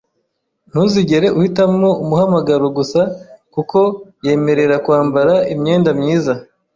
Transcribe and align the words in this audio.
Ntuzigere 0.69 1.27
uhitamo 1.37 1.89
umuhamagaro 2.03 2.65
gusa 2.77 3.01
kuko 3.53 3.79
yemerera 4.25 4.75
kwambara 4.85 5.33
imyenda 5.53 5.89
myiza. 5.99 6.33